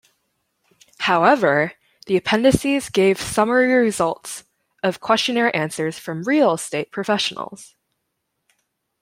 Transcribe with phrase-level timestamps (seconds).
[1.01, 1.73] However,
[2.07, 4.45] the appendices gave summary results
[4.81, 7.75] of questionnaire answers from real-estate professionals.